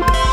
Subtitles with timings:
[0.00, 0.31] Bye.